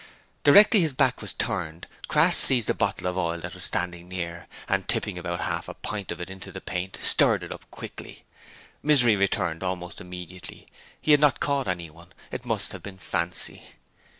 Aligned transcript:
Directly 0.43 0.79
his 0.81 0.93
back 0.93 1.21
was 1.21 1.31
turned 1.33 1.85
Crass 2.07 2.35
seized 2.35 2.71
a 2.71 2.73
bottle 2.73 3.05
of 3.05 3.19
oil 3.19 3.37
that 3.41 3.53
was 3.53 3.65
standing 3.65 4.07
near 4.09 4.47
and, 4.67 4.87
tipping 4.89 5.19
about 5.19 5.41
half 5.41 5.69
a 5.69 5.75
pint 5.75 6.11
of 6.11 6.19
it 6.19 6.27
into 6.27 6.51
the 6.51 6.59
paint, 6.59 6.97
stirred 7.03 7.43
it 7.43 7.51
up 7.51 7.69
quickly. 7.69 8.23
Misery 8.81 9.15
returned 9.15 9.61
almost 9.61 10.01
immediately: 10.01 10.65
he 10.99 11.11
had 11.11 11.19
not 11.19 11.39
caught 11.39 11.67
anyone; 11.67 12.13
it 12.31 12.47
must 12.47 12.71
have 12.71 12.81
been 12.81 12.97
fancy. 12.97 13.61